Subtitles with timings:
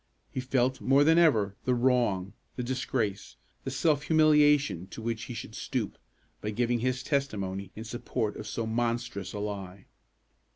[0.31, 5.35] He felt, more than ever, the wrong, the disgrace, the self humiliation to which he
[5.35, 5.95] should stoop,
[6.41, 9.85] by giving his testimony in support of so monstrous a lie.